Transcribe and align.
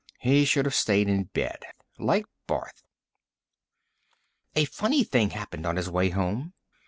He 0.17 0.45
should 0.45 0.65
have 0.65 0.73
stayed 0.73 1.07
in 1.07 1.25
bed, 1.25 1.59
like 1.99 2.25
Barth. 2.47 2.81
A 4.55 4.65
funny 4.65 5.03
thing 5.03 5.29
happened 5.29 5.67
on 5.67 5.75
his 5.75 5.91
way 5.91 6.09
home. 6.09 6.53